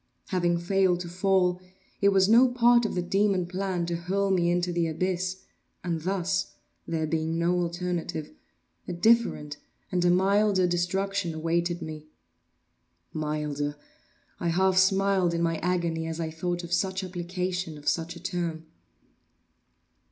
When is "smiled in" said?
14.75-15.43